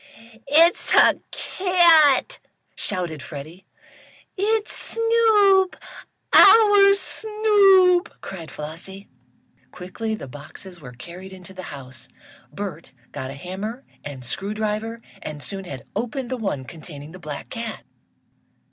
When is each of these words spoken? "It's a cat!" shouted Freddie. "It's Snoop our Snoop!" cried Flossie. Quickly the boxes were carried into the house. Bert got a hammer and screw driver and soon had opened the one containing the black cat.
"It's 0.47 0.95
a 0.95 1.21
cat!" 1.29 2.39
shouted 2.73 3.21
Freddie. 3.21 3.67
"It's 4.35 4.75
Snoop 4.95 5.75
our 6.33 6.95
Snoop!" 6.95 8.19
cried 8.19 8.49
Flossie. 8.49 9.09
Quickly 9.69 10.15
the 10.15 10.27
boxes 10.27 10.81
were 10.81 10.93
carried 10.93 11.31
into 11.31 11.53
the 11.53 11.61
house. 11.69 12.07
Bert 12.51 12.93
got 13.11 13.29
a 13.29 13.35
hammer 13.35 13.83
and 14.03 14.25
screw 14.25 14.55
driver 14.55 15.03
and 15.21 15.43
soon 15.43 15.65
had 15.65 15.85
opened 15.95 16.31
the 16.31 16.35
one 16.37 16.65
containing 16.65 17.11
the 17.11 17.19
black 17.19 17.49
cat. 17.51 17.83